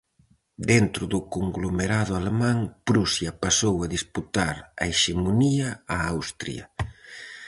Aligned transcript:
Dentro 0.71 1.03
do 1.13 1.19
conglomerado 1.35 2.11
alemán, 2.21 2.57
Prusia 2.87 3.31
pasou 3.43 3.75
a 3.85 3.91
disputar 3.95 4.55
a 4.81 4.83
hexemonía 4.91 5.67
a 5.95 5.97
Austria. 6.13 6.63